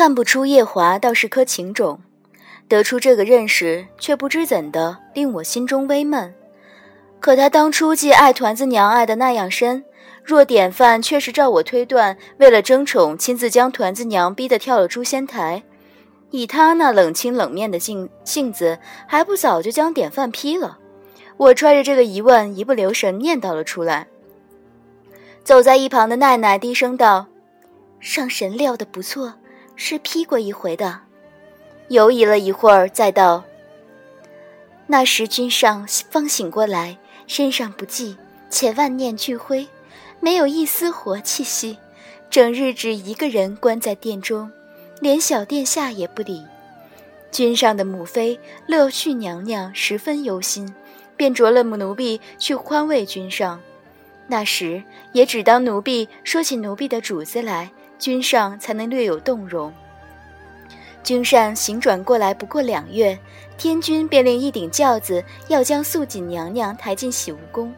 [0.00, 2.00] 看不出夜华倒是颗情种，
[2.66, 6.34] 得出这个认识，却不知怎的令我心中微闷。
[7.20, 9.84] 可他当初既爱团子娘爱的那样深，
[10.24, 15.64] 若典范却是照我推断，为了争宠，亲自将团子娘逼得跳了诛仙台。
[16.30, 20.78] 以他那冷清冷面的性性子，还不早就将典范劈了？
[21.36, 24.06] 我揣着这个疑问，一不留神念叨了出来。
[25.44, 27.26] 走在一旁的奈奈低声道
[28.00, 29.34] ：“上神料的不错，
[29.80, 31.00] 是批过一回的。”
[31.88, 33.42] 犹疑了一会儿，再道
[34.86, 38.16] ：“那时君上方醒过来，身上不济，
[38.50, 39.66] 且万念俱灰，
[40.20, 41.78] 没有一丝活气息，
[42.28, 44.50] 整日只一个人关在殿中。”
[45.00, 46.44] 连小殿下也不理，
[47.32, 50.74] 君上的母妃乐婿娘娘十分忧心，
[51.16, 53.58] 便着了母奴婢去宽慰君上。
[54.26, 54.82] 那时
[55.14, 59.72] 也只当奴婢说起奴婢的主子来，君上才能略有动容。
[61.04, 63.16] 君上行转过来不过两月，
[63.56, 67.72] 天君便令一顶轿子要将素锦娘娘抬进喜无宫。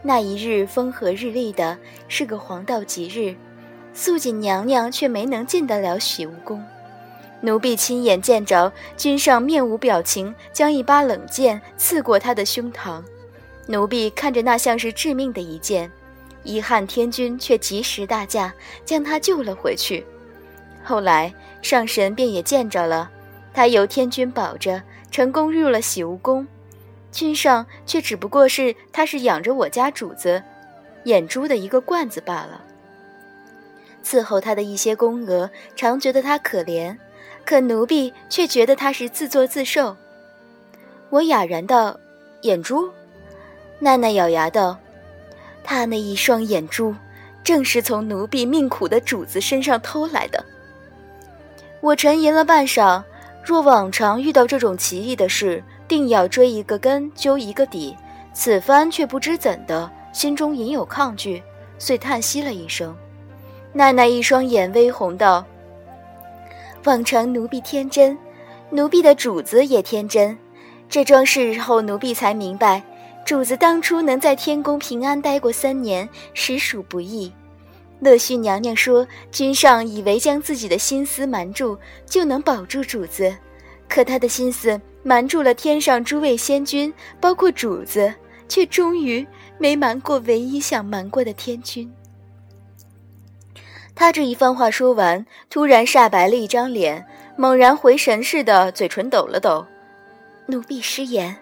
[0.00, 3.34] 那一日风和日丽的，是个黄道吉日。
[3.92, 6.64] 素锦娘娘却没能进得了喜无宫，
[7.40, 13.02] 奴婢亲眼见着君上面无表情，将一把冷剑刺过他的胸膛。
[13.66, 15.90] 奴婢看着那像是致命的一剑，
[16.48, 18.50] 遗憾天君却及时大驾，
[18.82, 20.02] 将他救了回去。
[20.82, 23.10] 后来上神便也见着了，
[23.52, 26.46] 他由天君保着，成功入了喜无宫。
[27.12, 30.42] 君上却只不过是他是养着我家主子
[31.04, 32.64] 眼珠的一个罐子罢了。
[34.02, 36.96] 伺候他的一些宫娥常觉得他可怜，
[37.44, 39.94] 可奴婢却觉得他是自作自受。
[41.10, 41.98] 我哑然道
[42.40, 42.90] ：“眼珠。”
[43.80, 44.78] 奈奈咬牙道
[45.62, 46.94] ：“他那一双眼珠，
[47.42, 50.44] 正是从奴婢命苦的主子身上偷来的。”
[51.80, 53.02] 我沉吟了半晌，
[53.44, 57.96] 若往常遇到这种奇异的事，定要追一个根，究一个底。
[58.32, 61.42] 此番却不知怎的，心中隐有抗拒，
[61.78, 62.96] 遂叹息了一声。
[63.72, 65.44] 奈奈一双眼微红道
[66.84, 68.16] ：“往常奴婢天真，
[68.70, 70.36] 奴婢的主子也天真。
[70.88, 72.82] 这桩事后，奴婢才明白，
[73.28, 77.30] 主子当初能在天宫平安待过三年，实属不易。
[78.00, 83.36] 乐胥娘娘说，君上以为将自己的心思瞒住，就能保住主子，
[83.86, 86.90] 可他的心思瞒住了天上诸位仙君，
[87.20, 88.14] 包括主子，
[88.48, 89.26] 却终于
[89.58, 91.92] 没瞒过唯一想瞒过的天君。”
[93.94, 97.06] 他这一番话说完，突然煞白了一张脸，
[97.36, 99.66] 猛然回神似的，嘴唇抖了抖。
[100.46, 101.36] 奴婢失言。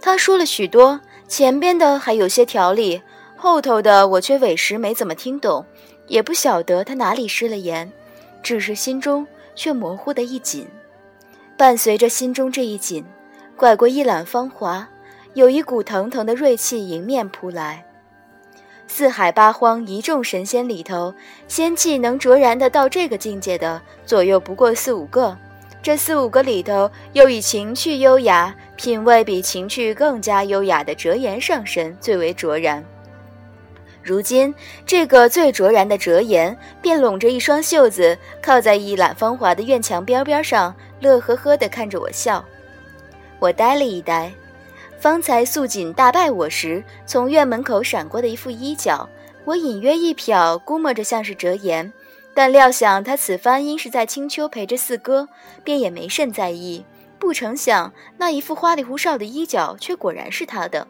[0.00, 3.02] 他说了许多，前边的还有些条理，
[3.36, 5.64] 后头的我却委实没怎么听懂，
[6.06, 7.92] 也不晓得他哪里失了言，
[8.42, 10.66] 只是心中却模糊的一紧。
[11.56, 13.04] 伴随着心中这一紧，
[13.56, 14.88] 拐过一览芳华，
[15.34, 17.84] 有一股腾腾的锐气迎面扑来。
[18.86, 21.14] 四海八荒一众神仙里头，
[21.46, 25.36] 仙气能卓然的到这个境界的，左右不过四五个。
[25.82, 32.82] 这四五个里头，又以情趣优雅、品味比情趣更加优雅的折颜上神最为卓然。
[34.02, 34.54] 如今，
[34.86, 42.42] 这个最卓然的折颜，便拢着一双袖子，靠在一览芳华的院墙边边上，乐呵呵地看着我笑。
[43.38, 44.32] 我呆了一呆。
[44.98, 49.06] 方才素锦大败我时，从院门口闪过的一副衣角，
[49.44, 51.92] 我隐约一瞟，估摸着像是折颜，
[52.32, 55.28] 但料想他此番因是在青丘陪着四哥，
[55.62, 56.82] 便也没甚在意。
[57.20, 60.88] 不成想那一副花里胡哨的衣角，却果然是他的。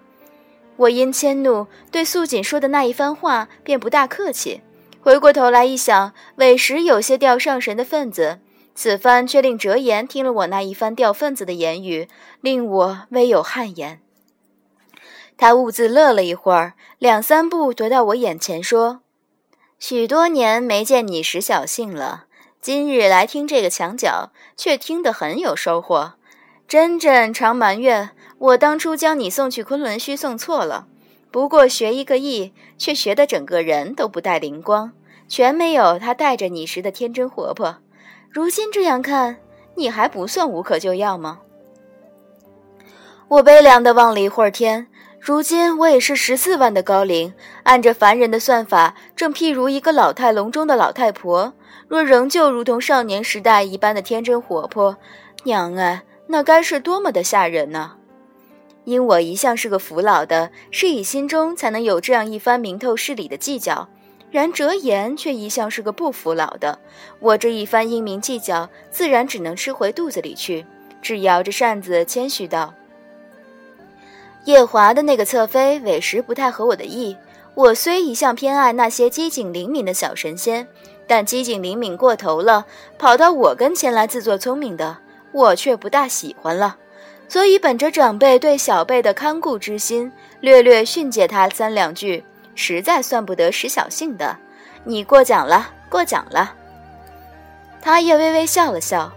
[0.77, 4.63] 我因迁怒，对素锦说的那一番话，便不大客气。
[5.03, 8.39] 回过头来一想，委实有些吊上神的份子。
[8.75, 12.09] 此番却令哲言听了我那一番掉份子的言语，
[12.41, 14.01] 令我微有汗颜。
[15.37, 19.01] 他兀自乐了一会儿，两三步踱到我眼前说
[19.79, 22.27] ：“许多年没见你使小性了，
[22.63, 26.15] 今日来听这个墙角，却听得很有收获。
[26.71, 30.87] 真真常埋怨我当初将你送去昆仑虚送错了，
[31.33, 34.93] 不过学一个艺，却学得整个人都不带灵光，
[35.27, 37.79] 全没有他带着你时的天真活泼。”
[38.31, 39.39] 如今这样看，
[39.75, 41.41] 你还不算无可救药吗？
[43.27, 44.87] 我悲凉地望了一会儿天。
[45.19, 47.35] 如今我也是十四万的高龄，
[47.65, 51.53] 按着凡人的算法，正譬如一个老态龙钟的老太婆。
[51.89, 54.97] 若仍旧如同少年时代一般的天真活泼，
[55.43, 57.95] 娘哎，那该是多么的吓人呢！
[58.85, 63.89] 因我一向是个服老的，是以心中才能有这样一番明透事理的计较。
[64.31, 66.79] 然折颜却一向是个不服老的，
[67.19, 70.65] 我这一番英明计较，自然只能吃回肚子里去。
[71.03, 72.73] 只摇着扇子，谦虚道
[74.47, 77.17] ：“夜华的那个侧妃，委实不太合我的意。
[77.57, 80.69] 我虽一向偏爱那些机警灵敏的小神仙，
[81.09, 82.67] 但机警灵敏过头了，
[82.97, 84.99] 跑到我跟前来自作聪明的，
[85.33, 86.77] 我却不大喜欢了。
[87.29, 90.11] 所以本着长辈对小辈的看顾之心，
[90.41, 92.25] 略略训诫他三两句。”
[92.57, 94.37] 实在算不得使小性的，
[94.85, 96.53] 你过奖了，过奖了。
[97.81, 99.11] 他也微微笑了笑。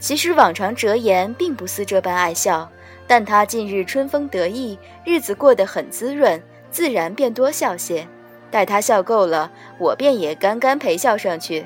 [0.00, 2.68] 其实往常哲言并不似这般爱笑，
[3.06, 8.08] 但他近日春风得意，日子过得很滋润，自然便多笑些。
[8.50, 11.64] 待他笑够了，我便也干干陪笑上去。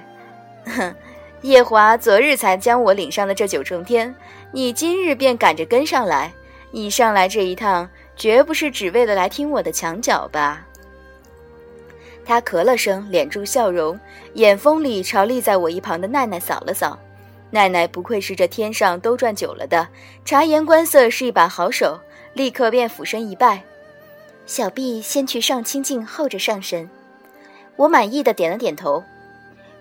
[0.66, 0.94] 哼，
[1.42, 4.12] 夜华昨日才将我领上了这九重天，
[4.50, 6.32] 你今日便赶着跟上来。
[6.72, 10.66] 你上来这一趟，绝不是只为了来听我的墙角吧？
[12.24, 13.98] 他咳了声，敛住笑容，
[14.34, 16.98] 眼风里朝立在我一旁的奈奈扫了扫。
[17.50, 19.86] 奈奈不愧是这天上兜转久了的，
[20.24, 21.98] 察言观色是一把好手，
[22.32, 23.62] 立刻便俯身一拜
[24.44, 26.90] ：“小婢先去上清境，候着上神。”
[27.76, 29.04] 我满意的点了点头。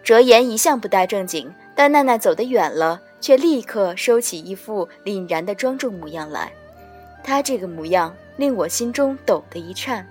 [0.05, 6.51] 折颜一向不大正经，但奈奈走得远了，却立刻收起一副凛然的庄重模样来。
[7.23, 10.05] 她这个模样令我心中抖的一颤。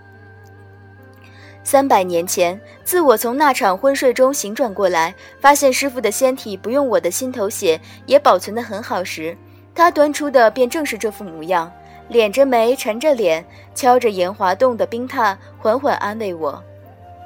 [1.62, 9.36] 三百年前，自我从那场昏睡中醒转过来，发现师傅的仙体不用我的心头血也保存得很好时，
[9.76, 11.70] 他端出的便正是这副模样，
[12.10, 13.44] 敛着眉，沉着脸，
[13.76, 16.60] 敲着岩华洞的冰榻，缓缓安慰我：“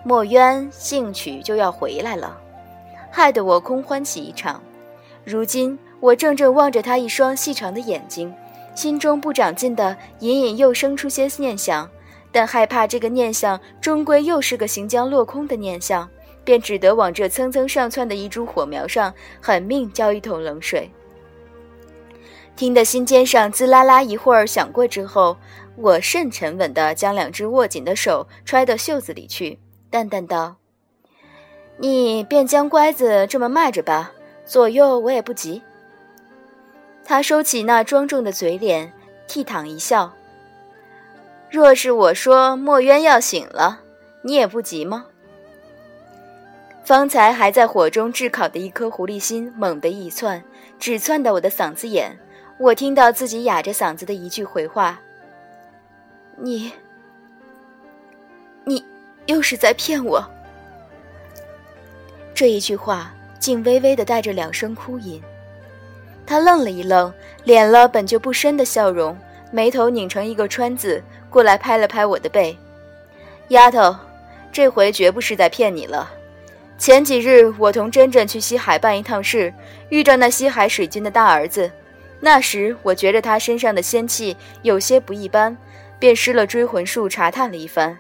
[0.05, 2.38] 墨渊兴许就要回来了。”
[3.11, 4.63] 害得我空欢喜一场。
[5.25, 8.33] 如今我怔怔望着他一双细长的眼睛，
[8.75, 11.89] 心中不长进的隐隐又生出些念想。
[12.31, 16.09] 但害怕这个念想终归又是个行将落空的念想，
[16.45, 20.91] 便只得往这蹭蹭上窜的一株火苗上狠命浇一桶冷水。
[22.55, 25.37] 听得心尖上滋啦啦一会儿响过之后，
[25.77, 29.59] 我甚沉稳地将两只握紧的手揣到袖子里去，
[29.89, 30.57] 淡淡道
[31.79, 34.13] ：“你便将乖子这么卖着吧，
[34.45, 35.63] 左右我也不急。”
[37.05, 38.93] 他收起那庄重的嘴脸，
[39.27, 40.13] 倜傥一笑。
[41.51, 43.81] 若是我说墨渊要醒了，
[44.23, 45.07] 你也不急吗？
[46.85, 50.43] 方才还在火中炙烤的一颗狐狸心猛地一窜，
[50.79, 52.19] 只窜到我的嗓子眼。
[52.59, 55.01] 我听到自己哑着嗓子的一句回话
[56.37, 56.73] ：“你，
[58.65, 58.85] 你
[59.27, 60.23] 又是在骗我。”
[62.38, 65.20] 这一句话竟微微的带着两声哭音。
[66.25, 67.12] 他愣了一愣，
[67.44, 69.19] 敛了本就不深的笑容，
[69.50, 71.02] 眉头拧成一个川字。
[71.31, 72.56] 过来拍了拍我的背，
[73.49, 73.93] 丫头，
[74.52, 76.08] 这回绝不是在骗你了。
[76.79, 79.52] 前几日我同珍珍去西海办一趟事，
[79.88, 81.69] 遇着那西海水军的大儿子。
[82.20, 85.56] 那时我觉着他身上的仙气有些不一般，
[85.99, 87.99] 便施了追魂术查探了一番。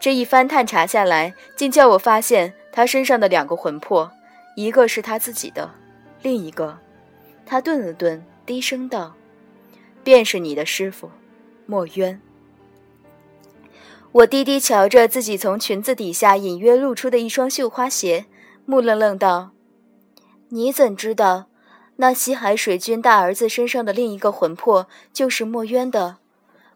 [0.00, 4.10] 这一番探查下来，竟叫我发现他身上的两个魂魄，
[4.56, 5.70] 一个是他自己的，
[6.22, 6.78] 另一个……
[7.44, 9.14] 他顿了顿，低声道
[10.02, 11.10] ：“便是你的师傅，
[11.66, 12.18] 墨渊。”
[14.12, 18.24] 我低低瞧着自己从裙子底下隐约露出的一双绣花鞋，
[18.64, 19.50] 木愣愣道
[20.48, 21.46] ：“你怎知道，
[21.96, 26.16] 那西海水君大儿子身上的另一个魂魄就是墨渊的？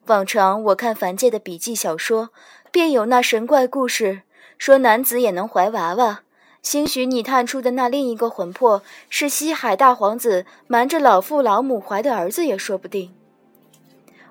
[0.06, 2.28] 往常我看凡界的笔记小说，
[2.74, 4.22] 便有那神怪故事，
[4.58, 6.22] 说男子也能怀娃娃。
[6.60, 13.14] 兴许你探出的那另一个魂魄，是西海大皇子瞒着老父老母怀的儿子，也说不定。”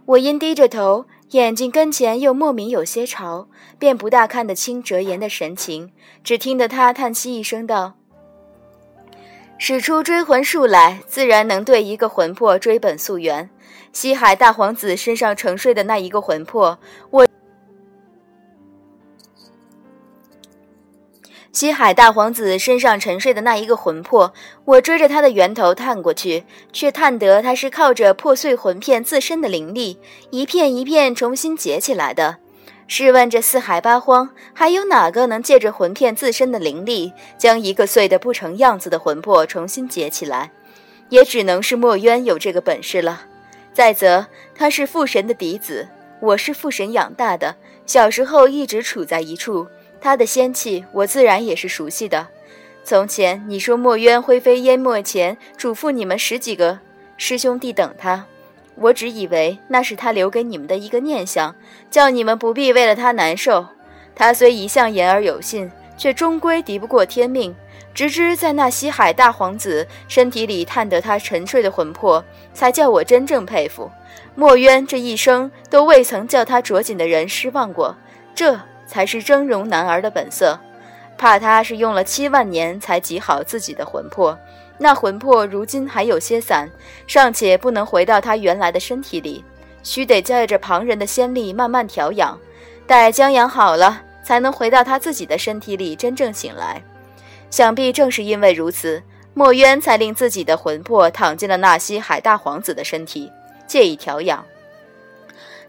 [0.03, 1.05] 我因低着头。
[1.29, 3.47] 眼睛跟前又莫名有些潮，
[3.79, 7.93] 便不大看得清折颜的神情，只听得他叹息一声道
[9.57, 13.50] ：“使出追魂术来，自然能对一个魂魄追本溯源。
[13.93, 16.77] 西海大皇子身上沉睡的那一个魂魄，
[17.09, 17.25] 我……”
[21.53, 24.33] 西海大皇子身上沉睡的那一个魂魄，
[24.65, 30.00] 我追着他的源头探过去，却探得他是靠着破碎魂片自身的灵力，
[30.31, 32.38] 一片一片重新结起来的。
[32.88, 40.51] 试问这四海八荒，还有哪个能借着魂片自身的灵力，将一个碎得不成样子的魂魄重新结起来？
[41.10, 43.25] 也只能是墨渊有这个本事了。
[43.72, 45.88] 再则，他是父神的嫡子，
[46.19, 47.55] 我是父神养大的，
[47.86, 49.67] 小时候一直处在一处。
[50.03, 52.27] 他的仙气，我自然也是熟悉的。
[52.83, 56.79] 从前你说墨渊灰飞烟灭前，嘱咐你们十几个
[57.15, 58.25] 师兄弟等他，
[58.75, 61.55] 我只以为那是他留给你们的一个念想，
[61.89, 63.65] 叫你们不必为了他难受。
[64.13, 67.55] 他虽一向言而有信，却终归敌不过天命。
[67.93, 72.22] 直至在那西海大皇子身体里探得他沉睡的魂魄，
[72.53, 73.89] 才叫我真正佩服。
[74.36, 77.95] 墨渊这一生都未曾叫他着紧的人失望过，
[78.36, 78.60] 这
[78.93, 80.55] 才是峥嵘男儿的本色。
[81.17, 84.38] 怕他是用了七万年才集好自己的魂魄，
[84.77, 86.69] 那魂魄如今还有些散，
[87.07, 89.43] 尚且不能回到他原来的身体里，
[89.81, 92.38] 须得借着旁人的仙力慢慢调养，
[92.85, 96.79] 待将养好了，才能回到他自己的身体里真正醒来。
[97.50, 99.01] 想必正是因为如此，
[99.33, 103.31] 墨渊才令自己的魂魄躺进了纳西海大皇子的身体，
[103.65, 104.45] 借以调养。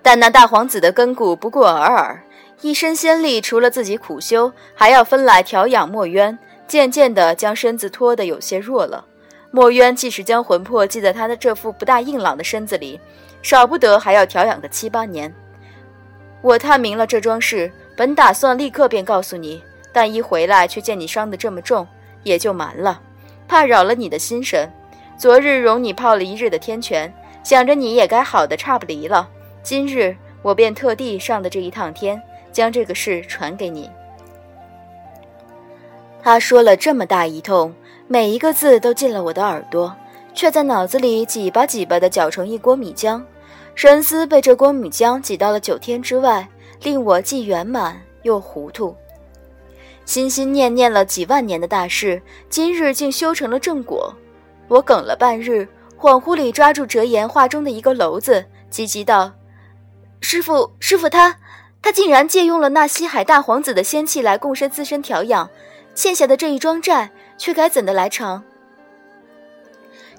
[0.02, 2.24] 但那大皇子的根骨不过尔尔，
[2.61, 9.04] 一身仙力除了自己苦修，还要分来调养墨渊，渐渐地将身子拖得有些弱了。
[9.50, 12.99] 墨渊即使将魂魄寄在他的这副不大硬朗的身子里，
[13.42, 15.32] 少不得还要调养个七八年。
[16.40, 19.62] 我探明了这桩事，本打算立刻便告诉你。
[19.92, 21.87] 但一回来却见你伤得这么重，
[22.25, 23.00] 也就瞒了，
[23.46, 24.68] 怕扰了你的心神。
[25.16, 29.28] 昨日容你泡了一日的天泉，想着你也该好的差不离了。
[29.62, 32.20] 今日我便特地上的这一趟天，
[32.54, 33.90] 将这个事传给你。
[36.23, 37.75] 他说了这么大一通，
[38.06, 39.94] 每一个字都进了我的耳朵，
[40.32, 43.23] 却在脑子里挤吧挤吧的搅成一锅米浆，
[43.75, 46.49] 神思被这锅米浆挤到了九天之外，
[46.80, 48.96] 令我既圆满又糊涂。
[50.06, 54.14] 心心念念了几万年的大事，今日竟修成了正果。
[54.68, 55.68] 我哽了半日，
[55.99, 59.30] 恍惚里抓住折颜画中的一个篓子，急急道
[60.20, 61.37] ：“师傅，师傅，他
[61.85, 65.50] 他竟然借用了那西海大皇子的仙气来共身自身调养，
[65.95, 68.43] 欠下的这一桩债，却该怎的来偿？”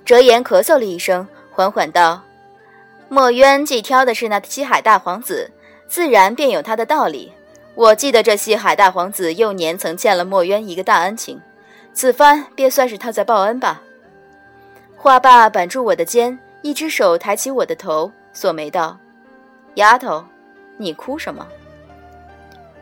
[0.06, 2.22] 折颜咳嗽了一声，缓缓道
[3.10, 5.50] ：“墨渊既挑的是那西海大皇子，
[5.88, 7.34] 自然便有他的道理。”
[7.74, 11.42] 我记得这西海大皇子幼年曾欠了墨渊一个大恩情，
[11.96, 13.82] 此番便算是他在报恩吧。
[14.96, 19.00] 话罢板住我的肩，一只手抬起我的头，锁眉道
[19.76, 20.24] ：“丫头，
[20.78, 21.46] 你哭什么？”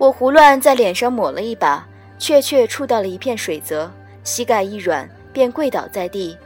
[0.03, 1.87] 我胡乱在脸上抹了一把，
[2.19, 3.89] 确确触到了一片水泽，
[4.25, 6.37] 膝盖一软，便跪倒在地，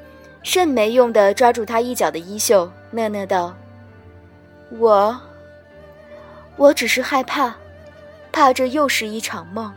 [0.43, 3.55] 甚没用的抓住他一角的衣袖，讷讷道
[4.77, 5.19] ：“我，
[6.55, 7.55] 我只是害怕。”
[8.31, 9.73] 怕这又是一场梦。